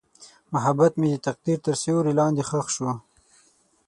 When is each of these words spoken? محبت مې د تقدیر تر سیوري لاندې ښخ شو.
محبت 0.53 0.93
مې 1.01 1.09
د 1.13 1.17
تقدیر 1.27 1.57
تر 1.65 1.73
سیوري 1.81 2.13
لاندې 2.19 2.43
ښخ 2.49 2.65
شو. 2.75 2.89